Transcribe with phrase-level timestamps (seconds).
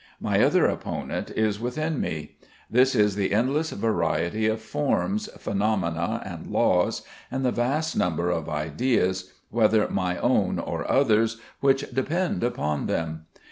[0.19, 2.37] My other opponent is within me.
[2.71, 8.49] This is the endless variety of forms, phenomena and laws, and the vast number of
[8.49, 13.27] ideas, whether my own or others', which depend upon them.